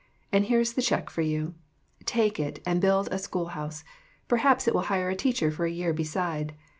And 0.31 0.45
here 0.45 0.59
is 0.59 0.73
the 0.73 0.81
check 0.81 1.11
for 1.11 1.21
you. 1.21 1.53
Take 2.05 2.39
it 2.39 2.59
and 2.65 2.81
build 2.81 3.07
a 3.11 3.19
school 3.19 3.49
house; 3.49 3.83
perhaps 4.27 4.67
it 4.67 4.73
will 4.73 4.85
hire 4.89 5.09
a 5.11 5.15
teacher 5.15 5.51
for 5.51 5.67
a 5.67 5.71
year 5.71 5.93
beside. 5.93 6.55